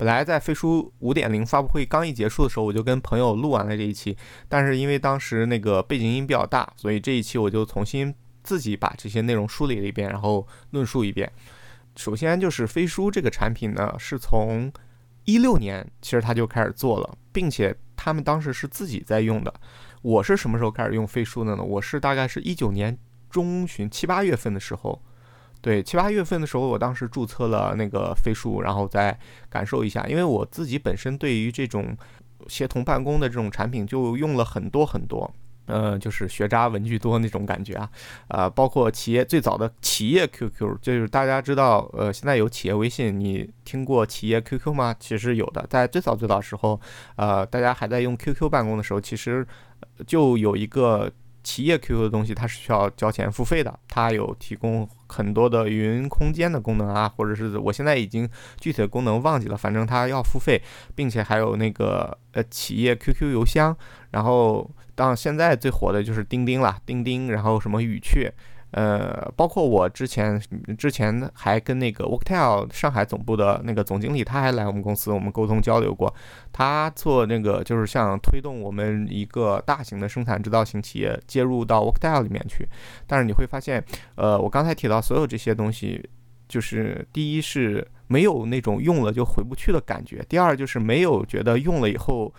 [0.00, 4.16] 本来在飞书五点零发布会刚一结束的时候，我就跟朋友录完了这一期，
[4.48, 11.30] 但是因为当时那个背景音比较大，所以这一期我就重新自己把这些内容梳理了一遍，然后论述一遍。
[11.96, 14.72] 首先就是飞书这个产品呢，是从
[15.26, 19.52] 一六年其实它就开始做了，并且他们当时是自己在用的。
[20.00, 21.62] 我是什么时候开始用飞书的呢？
[21.62, 22.96] 我是大概是一九年
[23.28, 25.02] 中旬七八月份的时候，
[25.60, 29.18] 对七八月份的时候，我当时注册了那个飞书，然后再
[29.48, 31.96] 感受一下，因为我自己本身对于这种
[32.48, 35.30] 协同办公的这种产品就用了很多很多。
[35.66, 37.88] 呃，就是学渣文具多那种感觉啊，
[38.26, 44.92] 呃，包括企业最早的企业 QQ，就是大家知道，呃，现在有企业微信，你听过企业 QQ 吗？
[44.98, 46.80] 其实有的，在最早最早时候，
[47.14, 49.46] 呃，大家还在用 QQ 办公的时候，其实
[50.06, 51.08] 就有一个。
[51.42, 53.78] 企业 QQ 的东西，它是需要交钱付费的。
[53.88, 58.28] 它有提供很多的云空间的功能啊，或者是我现在已经
[58.60, 60.60] 具体的功能忘记了，反正它要付费，
[60.94, 63.76] 并且还有那个呃企业 QQ 邮箱。
[64.10, 68.32] 然后，当现在最火的就是钉钉了，钉钉，然后什么语雀。
[68.72, 70.40] 呃，包括我之前
[70.78, 76.14] 之前还跟那个 Worktel 上海总部的那个总经理，他还来我们公司，我们沟通交流过。
[76.52, 82.68] 他做那个就是像推动我们一个大型的生产制造型企业接入到 Worktel 里面去。
[83.06, 86.08] 但是你会发现，呃，我刚才提到所有这些东西，
[86.48, 92.32] 就是第一是没有那种用了就回不去的感觉，第二就是没有觉得用了以后。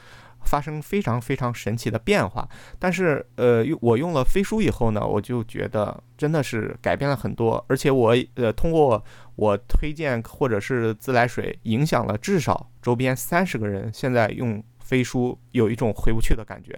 [0.45, 2.47] 发生非常非常神奇的变化，
[2.79, 9.03] 但是呃，我用了飞书以后呢，我就觉得真的是改变了很多，而且我呃通过
[9.35, 16.77] 我推荐或者是自来水，影响了至少周边三十个人，现在用飞书有一种回不去的感觉，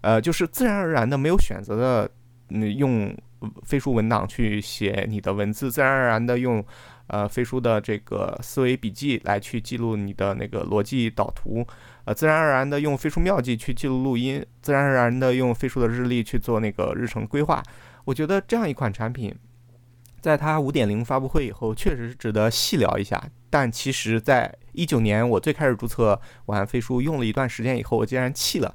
[0.00, 2.10] 呃，就是自然而然的没有选择的，
[2.50, 3.16] 嗯，用
[3.64, 6.64] 飞书文档去写你的文字，自然而然的用。
[7.08, 11.66] 呃，飞书的这个思维笔记来去记录你的那个逻辑导图，
[12.04, 17.62] 呃，自然而然的用飞书妙记去记录录音，自然而然的用飞书的日历去做那个日程规划。
[18.04, 19.34] 我觉得这样一款产品。
[20.28, 23.18] 在它五点零发布会以后，确实是值得细聊一下。
[23.48, 28.74] 但其实，在一九年我最开始注册完飞书，用了一段时间以后，我竟然弃了。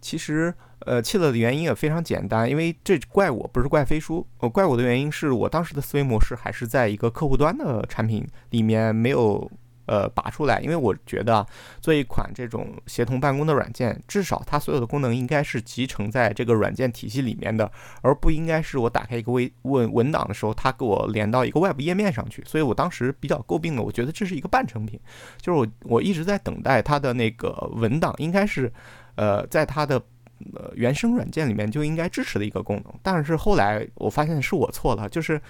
[0.00, 9.50] 其实，呃，弃了的原因也非常简单，因为这怪我不是怪飞书，呃，怪我的原因是我当时的思维模式还是在一个客户端的产品里面没有。
[9.86, 11.46] 呃，拔出来，因为我觉得
[11.80, 22.42] 做一款这种协同办公的软件，至少它所有的功能应该是集成在这个软件体系里面的，而不应该是我打开一个微文文档的时候，它给我连到一个外部页面上去。
[22.46, 24.98] 所以我当时比较诟病的，我觉得这是一个半成品，
[25.38, 28.72] 就是我我一直在等待它的那个文档，应该是
[29.16, 30.00] 呃在它的
[30.54, 32.94] 呃原生软件里面就应该支持的一个功能。
[33.02, 35.40] 但是后来我发现是我错了，就是。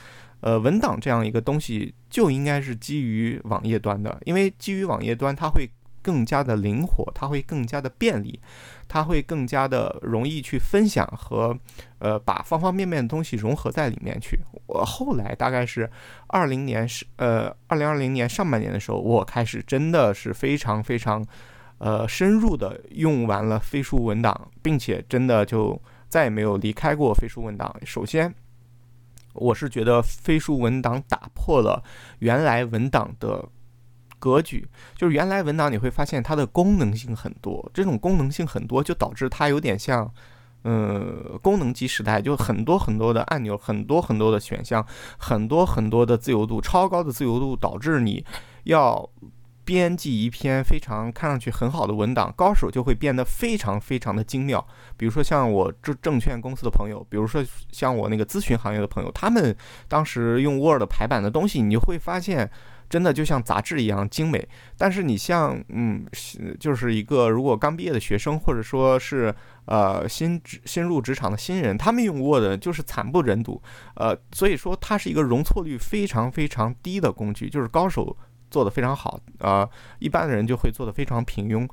[0.40, 5.70] 呃，文档这样一个东西就应该是基于网页端的，因为基于网页端，它会
[6.02, 8.38] 更加的灵活，它会更加的便利，
[8.86, 11.58] 它会更加的容易去分享和
[11.98, 14.38] 呃把方方面面的东西融合在里面去。
[14.66, 15.90] 我后来大概是
[16.26, 21.24] 二零年是呃二零二零年上半年的时候，我开始真的是非常非常
[21.78, 25.80] 呃深入的用完了飞书文档，并且真的就
[26.10, 27.74] 再也没有离开过飞书文档。
[27.82, 28.34] 首先。
[29.34, 31.82] 我是觉得飞书文档打破了
[32.20, 33.48] 原来文档的
[34.18, 40.10] 格局，就是原来文档你会发现它的功能性很多，这种功能性很多就导致它有点像，
[40.62, 44.86] 呃，功能机时代，就很多很多的按钮，很多很多的选项，
[45.18, 48.24] 很多很多的自由度，超高的自由度导致你
[48.64, 49.10] 要。
[49.64, 54.64] 编辑一篇非常看上去很好的文档，高手就会变得非常非常的精妙。
[54.96, 57.42] 比如说像我这证券公司的朋友，比如说
[57.72, 59.56] 像我那个咨询行业的朋友，他们
[59.88, 62.50] 当时用 Word 排版的东西，你就会发现
[62.90, 64.46] 真的就像杂志一样精美。
[64.76, 66.04] 但是你像嗯，
[66.60, 73.62] 就是一个如果刚毕业的学生，或者说是呃新职新入职场的新人，他们用 Word 就是惨不忍睹。
[73.96, 78.14] 呃，所以说它是一个容错率非常非常低的工具，就是高手。
[78.54, 81.68] 做的非常好啊，一般的人就会做的非常平庸，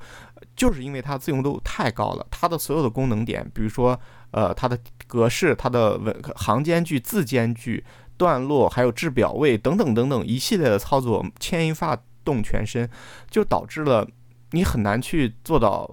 [0.56, 2.26] 就是因为它自由度太高了。
[2.28, 3.96] 它的所有的功能点，比如说
[4.32, 4.76] 呃，它的
[5.06, 7.84] 格式、它的文行间距、字间距、
[8.16, 12.90] 段落，还有制表位等等等等一系列的操作，牵一发动全身，
[13.30, 14.04] 就导致了
[14.50, 15.88] 你很难去做到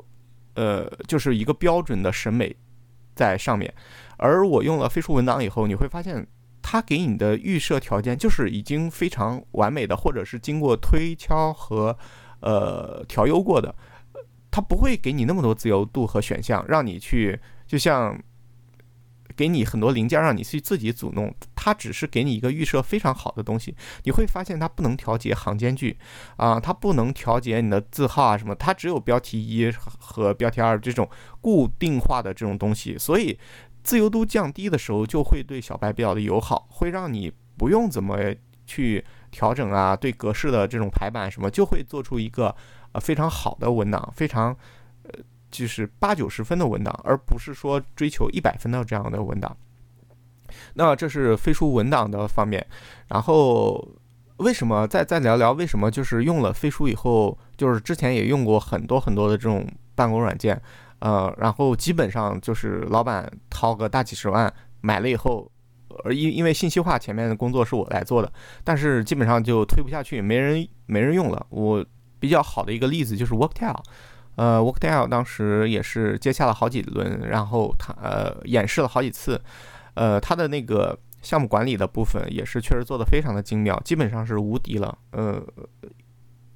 [0.56, 2.56] 呃，就是一个标准的审美
[3.14, 3.72] 在上面。
[4.18, 6.26] 而我用了飞书文档以后，你会发现。
[6.72, 11.98] 它给你的预设条件就是已经非常完美的，或者是经过推敲和
[12.42, 13.74] 呃调优过的，
[14.52, 18.16] 它不会给你那么多自由度和选项，让你去就像
[19.36, 23.76] 给你很多零件让你去自己组弄，它只是给你一个预设非常好的东西。
[24.04, 25.98] 你会发现它不能调节行间距
[26.36, 31.10] 啊，它不能调节你的字号啊什么，它只有标题一和标题二这种
[31.42, 33.40] 固定化的这种东西，所以
[33.90, 38.20] 自由度降低的时候就会对小白比较的友好，会让你不用怎么
[38.68, 42.56] 去调整啊，对格式的这种排版什么就会做出一个
[42.92, 44.56] 呃非常好的文档，非常
[45.06, 45.12] 呃。
[45.52, 49.58] 就是八九十分的文档，而不是说追求一百分的这样的文档。
[50.76, 52.64] 那这是飞书文档的方面。
[53.08, 53.84] 然后
[54.38, 60.62] 为什么再再聊聊为什么就是用了飞书以后，就是之前也用过很多很多的这种办公软件，
[61.00, 65.50] 呃，然后基本上就是老板掏个大几十万买了以后，
[66.04, 68.32] 而因因为信息化前面的工作是我来做的，
[68.64, 71.46] 但是基本上就推不下去，没人没人用了。
[71.50, 71.86] 我
[72.20, 73.76] 比较好的一个例子就是 Worktel。
[74.36, 79.42] 呃，Worktel 当时也是接洽了好几轮，然后他呃演示了好几次，
[79.96, 84.98] 呃，他的那个项目管理的部分也是确实做的非常的精妙，基本上是无敌了。
[85.12, 85.44] 呃，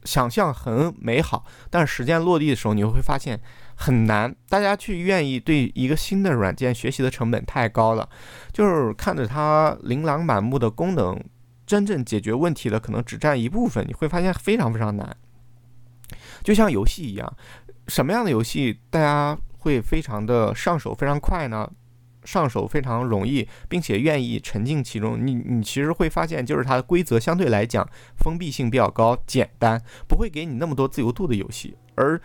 [0.06, 3.40] 想象很美好，但是实践落地的时候，你会发现
[3.76, 4.36] 很难。
[4.50, 8.08] 大家去愿意对一个新的软件学习的成本太高了，
[8.52, 11.20] 就是看着它琳琅满目的功能，
[11.66, 15.16] 真正解决问题的可能只占一部分，你会发现非常非常难。
[16.44, 17.34] 就像游戏一样。
[17.90, 21.70] 什么样的游戏大家会非常的上手非常快呢？
[22.26, 25.18] 上手非常容易，并且愿意沉浸其中。
[25.26, 27.88] 你你其实会发现，就是它的规则相对来讲
[28.18, 31.76] 封闭性比较高，简单，不会给你那么多自由度的游戏。
[31.96, 32.20] 而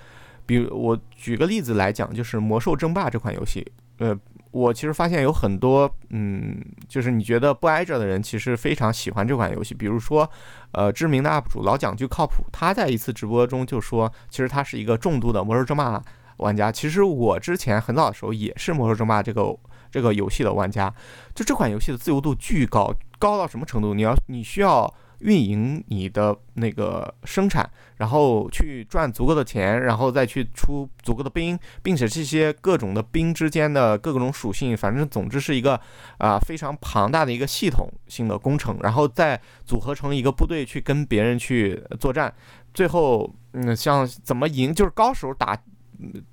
[0.47, 4.19] 比如我举个例子来讲，就是《魔兽争霸》这款游戏，呃。
[4.51, 6.59] 我其实发现有很多，嗯，
[6.89, 9.75] 就是你觉得不挨着的人，其实非常喜欢这款游戏。
[9.75, 10.29] 比如说，
[10.73, 16.03] 呃，知名的 UP 主老蒋就靠谱，他在一次直播中就说，其实他是一个重度的魔兽争霸
[16.39, 16.73] 玩家。
[16.73, 19.55] 其实我之前很早的时候也是魔兽争霸这个
[19.91, 20.93] 这个游戏的玩家。
[21.35, 23.95] 就这款游戏的自由度巨高，高到什么程度？
[23.95, 24.93] 你要你需要。
[25.21, 35.75] 运营你的那个生产，然后去赚足够的钱，然后再去出足够的兵，并且这些各种的兵之间的各种属性，反正总之是一个
[36.19, 42.33] 啊非常庞大的一个系统性的工程，然后再组合成一个部队去跟别人去作战，
[42.73, 45.61] 最后嗯像怎么赢，就是高手打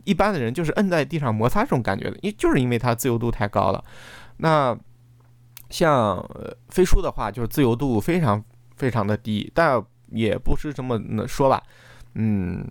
[0.04, 3.84] 一般的人就是摁在地上摩擦这种感觉的，因就是因为它自由度太高了。
[4.38, 4.78] 那
[5.70, 6.24] 像
[6.70, 8.44] 飞书的话，就是自由度非常。
[8.76, 11.64] 非常的低，但也不是这么说吧，
[12.16, 12.62] 嗯，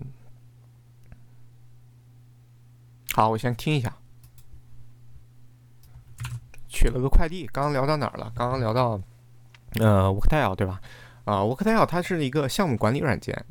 [3.13, 3.97] 好，我先听一下，
[6.67, 8.31] 取了个快递，刚刚聊到哪儿了？
[8.35, 9.01] 刚刚聊到，
[9.79, 10.79] 呃，Worktel 对吧？
[11.23, 13.43] 啊，Worktel 它是一个项目管理软件，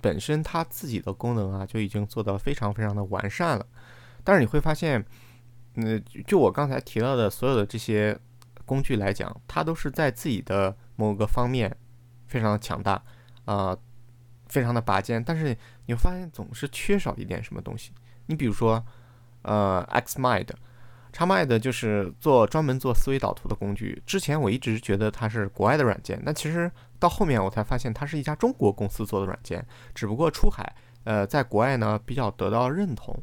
[0.00, 3.66] 本身它自己的功能啊就已经做到非常非常的完善了，
[4.24, 5.04] 但是你会发现，
[5.74, 8.18] 嗯，就我刚才提到的所有的这些
[8.64, 11.76] 工具来讲，它都是在自己的某个方面。
[12.30, 13.02] 非常的强大，
[13.46, 13.74] 啊，
[14.48, 15.56] 非常的拔尖，但是
[15.86, 17.90] 你会发现总是缺少一点什么东西。
[18.26, 18.84] 你比如说，
[19.40, 20.46] 呃，Xmind
[21.12, 24.00] 叉 m i d 就是做专门做思维导图的工具。
[24.06, 29.64] 之前我一直觉得它是国外的软件，那其实到后面我才发现它是一家中国公司做的软件，
[29.94, 30.74] 只不过出海，
[31.04, 33.16] 呃，在国外呢比较得到认同。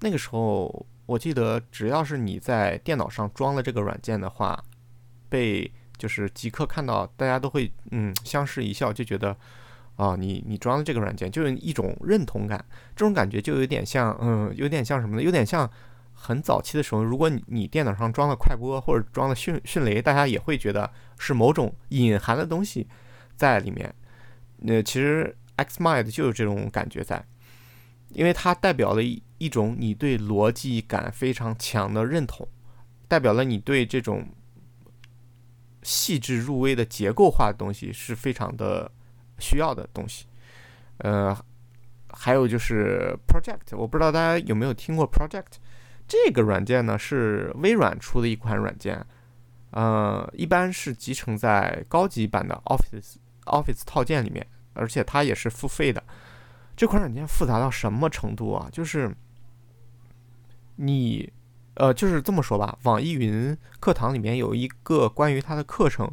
[0.00, 4.62] 那个时候我记得，只要是你在电脑上装了这个软件的话，
[5.28, 9.36] 被就是即刻看到，大家都会嗯相视一笑，就觉得
[9.96, 12.64] 啊，你你装的这个软件就是一种认同感，
[12.96, 15.22] 这种感觉就有点像嗯，有点像什么呢？
[15.22, 15.68] 有点像
[16.22, 20.88] 很早期的时候，如果你你电脑上装了快播或者装了迅迅雷，大家也会觉得
[21.18, 22.86] 是某种隐含的东西
[23.34, 23.92] 在里面。
[24.58, 27.24] 那其实 Xmind 就有这种感觉在，
[28.10, 32.46] 因为它代表了一一种你对逻辑感非常强的认同，
[33.08, 34.24] 代表了你对这种。
[35.84, 38.88] 细致入微的结构化的东西是非常的
[39.40, 40.26] 需要的东西，
[40.98, 41.36] 呃，
[42.10, 45.56] 还有就是 Project，我不知道大家有没有听过 Project
[46.06, 46.98] 这个软件呢？
[46.98, 49.04] 是微软出的一款软件，
[49.70, 56.02] 呃，一般是集成在高级版的 Office Office 套件里面，而且它也是付费的。
[56.76, 58.68] 这款软件复杂到什么程度啊？
[58.72, 59.14] 就是
[60.76, 61.32] 你。
[61.76, 62.78] 呃，就是这么说吧。
[62.82, 66.06] 网易云课堂里面有一个关于它的课程，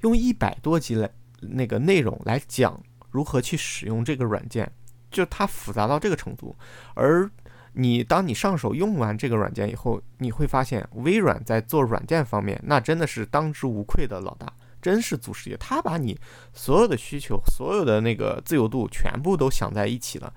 [0.00, 1.08] 用一百多集来
[1.38, 2.82] 那个内容来讲
[3.12, 4.68] 如何去使用这个软件，
[5.12, 6.56] 就它复杂到这个程度。
[6.94, 7.30] 而
[7.74, 15.56] 你当你上手用完这个软件以后，你会发现微软在做软件方面，那真的是当之无愧的老大，真是祖师爷。
[15.58, 16.18] 他把你
[16.52, 20.32] 所有的需求、所有的那个自由度全部都想在一起了，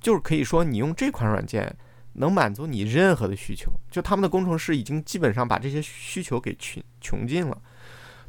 [0.00, 1.76] 就是可以说你用这款软件。
[2.14, 3.72] 能满足你任何的需求。
[3.90, 7.56] 就他们的工程师已经基本上把这些需求给穷穷尽了。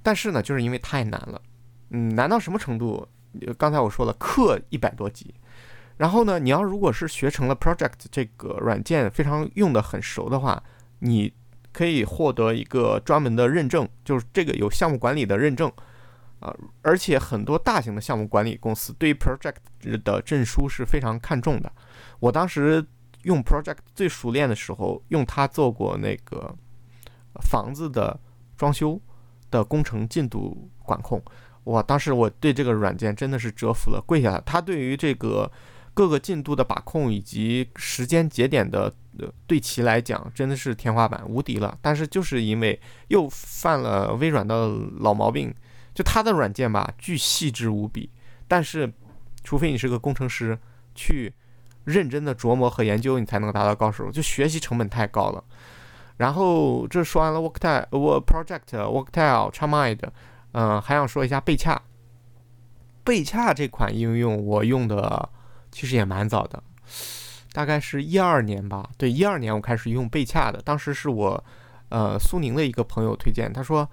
[0.02, 1.42] 但是呢，就是因为太难了，
[1.90, 3.06] 嗯，难到什么程度？
[3.58, 5.34] 刚才我说了，氪一百多级。
[5.98, 10.62] 然后呢，你要如果是学成了 Project 这个软件非常用的很熟的话，
[11.00, 11.34] 你
[11.72, 15.72] 可以获得一个专门的认证，就是这个有项目管理的认证。
[16.40, 19.56] 啊，而且很多大型的项目管理公司对于 project
[20.04, 21.72] 的证书是非常看重的。
[22.20, 22.86] 我当时
[23.22, 26.54] 用 project 最熟练的时候，用它做过那个
[27.42, 28.20] 房子的
[28.58, 29.00] 装修
[29.50, 31.24] 的工程进度管控。
[31.64, 34.44] 哇，当时我对这个软件真的是折服了，跪下了。
[34.46, 35.50] 它对于这个
[35.94, 38.94] 各个进度的把控以及时间节点的
[39.46, 41.78] 对齐来讲，真的是天花板无敌了。
[41.82, 44.68] 但是就是因为又犯了微软的
[45.00, 45.54] 老毛病。
[45.96, 48.10] 就它的软件吧，巨细致无比，
[48.48, 48.92] 但是，
[49.44, 50.58] 除非你是个工程师，
[50.96, 51.32] 去
[51.84, 54.10] 认真的琢磨和研究，你才能达到高手。
[54.12, 55.44] 就学习成本太高了。
[56.18, 60.00] 然后这说完了 Worktile，我 Project Worktile、Chamide，
[60.54, 61.80] 嗯，还想说一下贝恰。
[63.04, 65.30] 贝恰这款应用我用的
[65.74, 66.64] 其实也蛮早的，
[67.52, 68.90] 大概是一二年吧。
[68.98, 71.44] 对，一二年我开始用贝恰的，当时是我
[71.90, 73.90] 呃苏宁的一个朋友推荐，他说。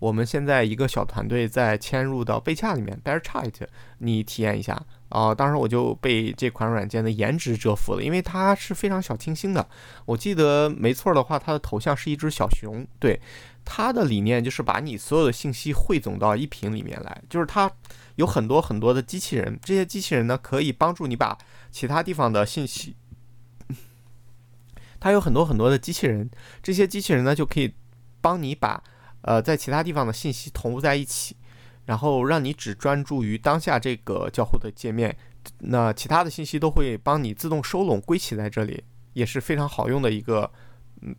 [0.00, 3.66] 我们现在一个小团队在迁入到贝恰里面，BearChat，
[3.98, 5.34] 你体验一下啊！
[5.34, 9.68] 当时我就被这款软件的颜值折服了，因为它是非常小清新的。
[10.04, 12.86] 我记得没错的话，它的头像是一只小熊。
[12.98, 13.20] 对，
[13.64, 17.70] 它的理念就是把你所有的信息汇总到一屏里面来，就是它
[18.16, 21.36] 有很多很多的机器人，这些机器人呢可以帮助你把
[21.70, 22.96] 其他地方的信息，
[25.00, 26.30] 它有很多很多的机器人，
[26.62, 27.74] 这些机器人呢就可以
[28.20, 28.82] 帮你把。
[29.22, 31.36] 呃，在其他地方的信息同步在一起，
[31.88, 35.16] 然后让你只专注于当下这个交互的界面，
[35.60, 40.52] 那其他的信息都会帮你自动收拢归齐在这里，也是非常好用的一个，
[41.00, 41.16] 嗯，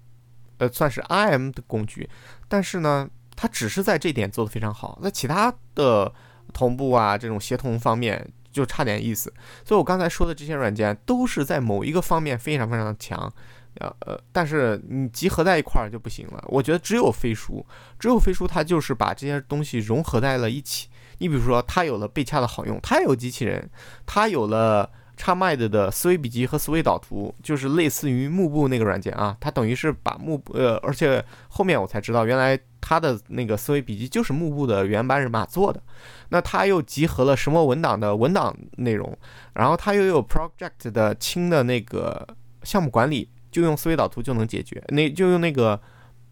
[0.60, 2.08] 呃，算是 IM 的工具。
[2.48, 6.14] 但是呢，它只是在这点做得非常好，那其他的
[6.54, 9.34] 同步啊，这种协同方面就差点意思。
[9.66, 13.34] 所以我刚才说的这些软件都是在某一个方面非常非常强。
[13.80, 16.44] 呃呃，但是你集合在一块儿就不行了。
[16.48, 17.66] 我觉得只有飞书，
[17.98, 20.88] 只有飞书，它就是把这些东西融合在了一起。
[21.20, 23.70] 你比如说，它有了贝洽的好用，它有机器人，
[24.06, 29.36] 它有了 Xmind 的思维笔记和思维导图，就是类似于幕布那个软件啊。
[29.40, 35.84] 它等于是把幕布，呃，而且后面我才知道，原来它的那个思维笔记就是幕布的原版码做的。
[36.30, 39.18] 那它又集合了什么文档的文档内容，
[39.54, 42.26] 然后它又有 Project 的轻的那个
[42.64, 43.30] 项目管理。
[43.52, 45.80] 就用思维导图就能解决，那就用那个，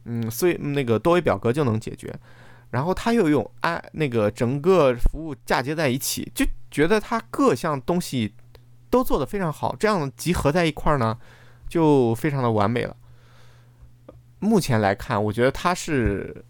[0.06, 2.14] 嗯，思维那个多维表格就能解决，
[2.70, 8.34] 然后他又用安那个整个服务嫁接在一起，就觉得它各项东西
[8.90, 11.18] 都做得非常好，这样集合在一块儿呢，
[11.68, 12.96] 就非常的完美了。
[14.40, 16.46] 目前来看，我觉得它是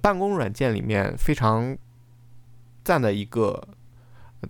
[0.00, 1.76] 办公软件里面非常
[2.82, 3.68] 赞的一个。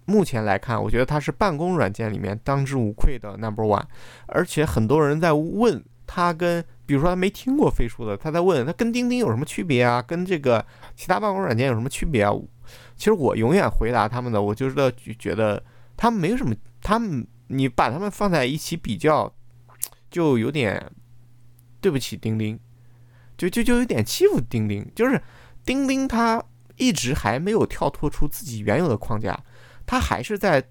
[0.05, 3.85] 目前来看，我觉得它是办公软件里面当之无愧的 number one，
[4.27, 10.03] 而且很多人在问它跟，比如说他没听过飞书的，他在问它跟钉钉有什么区别啊？
[10.03, 12.33] 跟这个其他办公软件有什么区别啊？
[12.97, 14.75] 其实我永远回答他们的，我就是
[15.19, 15.63] 觉得
[15.97, 19.33] 他们没有什么，他们你把他们放在一起比较，
[20.11, 20.91] 就有点
[21.81, 22.59] 对不起钉钉，
[23.37, 25.21] 就就就有点欺负钉钉，就是
[25.65, 26.43] 钉钉它
[26.77, 29.39] 一直还没有跳脱出自己原有的框架。
[29.87, 30.63] 它还是在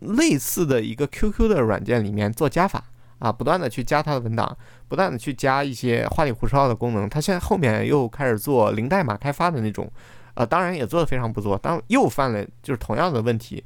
[0.00, 2.82] 类似的一个 QQ 的软件里面做加法
[3.18, 4.56] 啊，不断的去加它的文档，
[4.88, 7.08] 不断的去加一些花里胡哨的功能。
[7.08, 9.90] 它现在后面又开始做零代码开发的那种，
[10.34, 13.64] 呃，当然也做的非常不错，当又犯了就是同样的问题，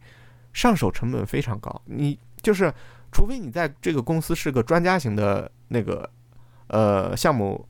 [0.53, 1.81] 上手成本非常高。
[1.87, 2.73] 你就是
[3.11, 6.09] 除非你在这个公司是个专家型的那个
[6.69, 7.67] 呃项目，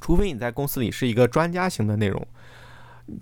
[0.00, 2.26] 除非你在公司里是一个专家型的内容。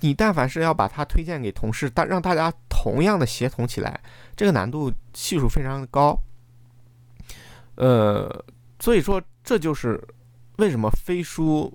[0.00, 4.00] 你但凡是要把它推荐给同事，大让大家同样的协同起来，
[4.34, 6.18] 这个难度系数非常的高。
[7.74, 8.44] 呃，
[8.80, 10.02] 所以说这就是
[10.56, 11.70] 为什么飞书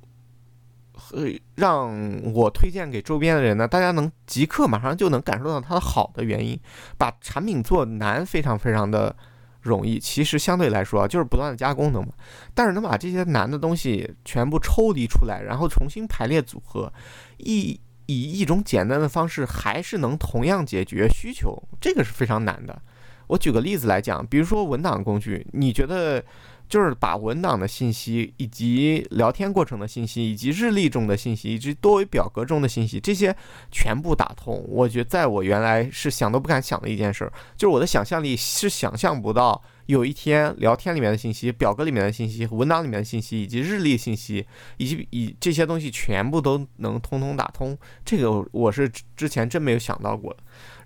[0.94, 1.92] 会让
[2.34, 3.68] 我推荐给周边的人呢？
[3.68, 6.60] 大家能即刻马上就能感受到它的好的原因。
[6.98, 9.16] 把产品做难非常非常的
[9.62, 12.14] 容易，其实相对来说就是不断的加功能嘛。
[12.56, 16.92] 但是能把这些难的东西全部抽离出来，然后重新排列组合，
[17.38, 17.80] 一。
[18.12, 22.82] 以一种简单的方式，还是能同样解决需求，这个是非常难的。
[23.28, 26.24] 我举个例子来讲，比如说文档工具，你觉得
[26.68, 33.36] 就是把文档的信息，以及聊天过程的信息，以及日历中的信息，以及多维表格中的信息，这些
[33.72, 44.46] 全部打通，我觉得在我原来是想都不敢想的一件事，就是我的想象力是想象不到有一天聊天里面的信息、表格里面的信息、文档里面的信息以及日历信息，
[44.78, 50.36] 以及以这些东西全部都能通通打通，这个我是之前真没有想到过。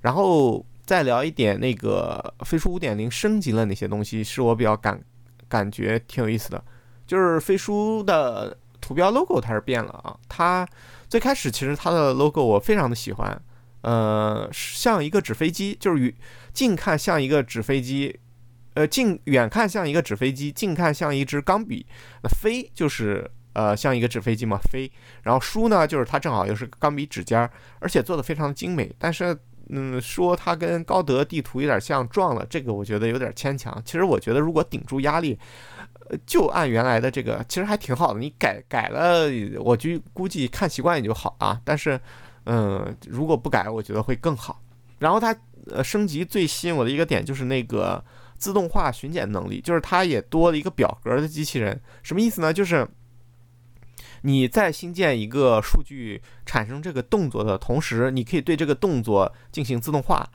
[0.03, 4.97] 然后再聊一点那个飞书五点零升级了哪些东西，是我比较感
[5.49, 6.63] 感觉挺有意思的，
[7.05, 10.65] 就是飞书的图标 logo 它是变了啊，它
[11.09, 13.41] 最开始其实它的 logo 我非常的喜欢。
[13.81, 16.13] 呃，像一个纸飞机，就是远
[16.53, 18.17] 近看像一个纸飞机，
[18.73, 21.85] 呃，近远看像一个纸飞机，近看像一支钢笔。
[22.21, 24.91] 那飞就是呃像一个纸飞机嘛，飞。
[25.21, 27.49] 然后书呢，就是它正好又是钢笔指尖儿，
[27.79, 28.93] 而且做的非常精美。
[28.97, 29.37] 但是，
[29.69, 33.81] 嗯，说它跟高德地图有点像，撞了，这个我觉得有点牵强。
[33.85, 35.37] 其实我觉得如果顶住压力，
[36.25, 38.19] 就按原来的这个，其实还挺好的。
[38.19, 41.59] 你改改了，我就估计看习惯也就好啊。
[41.63, 41.99] 但是。
[42.45, 44.61] 嗯，如果不改，我觉得会更好。
[44.99, 45.33] 然后它
[45.71, 48.03] 呃升级最吸引我的一个点就是那个
[48.43, 51.81] 自动化巡检能力，就是它也多了一个表格的机器人。
[52.01, 52.51] 什么意思呢？
[52.51, 52.85] 就是
[54.23, 60.29] 你在新建一个数据产生这个动作的同时，你可以对这个动作进行自动化，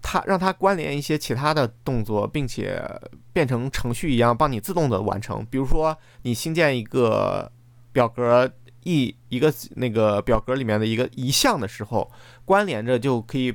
[0.00, 2.82] 它让它关联一些其他的动作，并且
[3.34, 5.44] 变成程序一样帮你自动的完成。
[5.50, 7.52] 比如说你新建一个
[7.92, 8.50] 表格。
[8.84, 12.10] 一一个那个表格里面的一个一项的时候，
[12.44, 13.54] 关联着就可以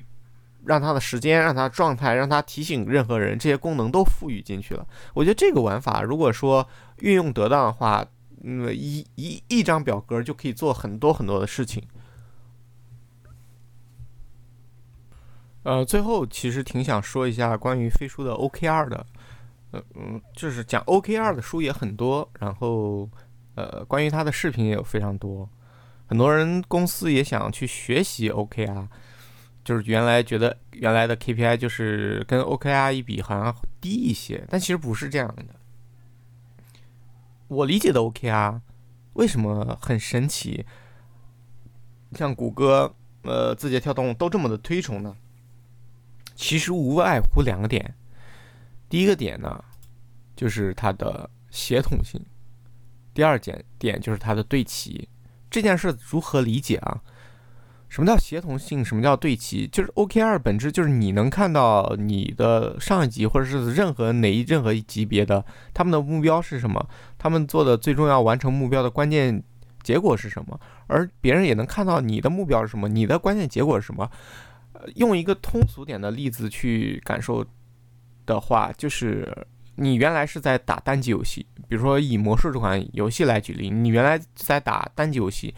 [0.67, 4.85] 让它的时间、让它状态、让它提醒任何人，这些功能都赋予进去了。
[5.13, 6.67] 我觉得这个玩法如果说
[6.99, 8.05] 运用得当的话，
[8.43, 11.81] 嗯，一一一张表格就可以做很多很多的事情。
[15.63, 19.05] 呃，最后其实挺想说一下关于飞书的 OKR 的，
[19.71, 23.09] 呃嗯，就是讲 OKR 的书也很多，然后。
[23.59, 25.49] 呃，关于它的视频也有非常多，
[26.05, 28.87] 很多人公司也想去学习 OKR，
[29.67, 35.43] 就是原来觉得原来的 KPI 就是跟 OKR 一比好像低一些，但其实不是这样的。
[37.49, 38.61] 我理解的 OKR
[39.15, 40.65] 为什么很神奇，
[42.13, 45.13] 像谷歌、呃字节跳动都这么的推崇呢？
[46.33, 47.93] 其实无外乎两个点，
[48.87, 49.61] 第一个点呢，
[50.33, 52.25] 就是它的协同性。
[53.13, 55.09] 第二点点就是它的对齐，
[55.49, 57.03] 这件事如何理解啊？
[57.89, 58.83] 什么叫协同性？
[58.83, 59.67] 什么叫对齐？
[59.67, 69.41] 就是 OKR 本质就是你能看到你的上一级或者是任何哪一任何一级别的他们的目标是什么，他们做的最重要完成目标的关键
[69.83, 74.09] 结果是什么，而别人也能看到你的目标是什么，你的关键结果是什么。
[74.95, 77.45] 用一个通俗点的例子去感受
[78.25, 79.47] 的话，就是。
[79.79, 85.53] 你原来是在打单机游戏，比如说以魔术这款游戏来举例，你原来在打单机游戏，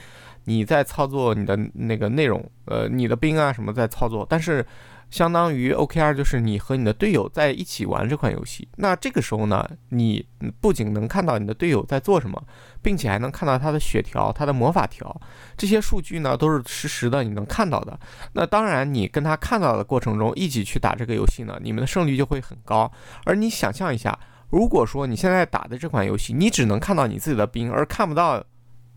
[0.50, 4.66] 你在操作你的那个内容，呃，你的兵啊什么在操作，但是。
[5.10, 8.68] 相当于 OKR 就是你和你的队友在一起玩这款游戏。
[8.76, 10.24] 那这个时候呢，你
[10.62, 12.40] 不仅能看到你的队友在做什么，
[12.84, 15.20] 并且还能看到他的血条、他的魔法条，
[15.58, 18.00] 这些数据呢都是实时的，你能看到的。
[18.34, 22.92] 那当然，你跟他看到的过程中一起去打这个游戏呢，你们的胜率就会很高。
[23.26, 24.16] 而你想象一下，
[24.52, 28.44] 如果说你现在打的这款游戏，你只能看到你自己的兵，而看不到。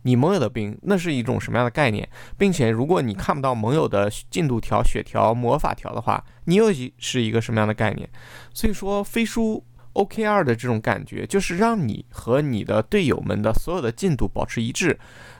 [0.02, 2.08] 你盟友的兵，那是一种什么样的概念？
[2.36, 8.08] 并且，如果你看不到盟友的进度条、血条、魔法条的话，你又是一个什么样的概念？
[8.52, 14.98] 所以说，飞书 OKR 的这种感觉，就是让你和你的队友们的所有的进度保持一致，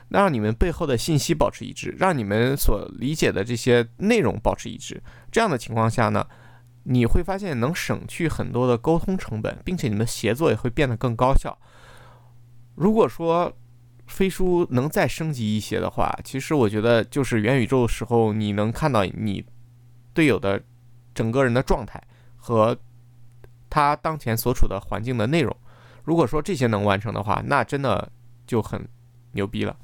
[0.09, 5.01] 让你们背后的信息保持一致，让你们所理解的这些内容保持一致。
[5.31, 6.25] 这样的情况下呢，
[6.83, 11.57] 你会发现能省去很多的沟通成本，并且你们协作也会变得更高效。
[12.75, 13.51] 如果说，
[14.13, 19.43] 飞书能再升级一些的话，其实我觉得就是元宇宙的时候，你能看到你
[20.13, 20.61] 队友的
[21.15, 21.99] 整个人的状态
[22.37, 22.77] 和
[23.71, 25.57] 他当前所处的环境的内容。
[26.03, 28.11] 如果说这些能完成的话，那真的
[28.45, 28.87] 就很
[29.31, 29.75] 牛逼了。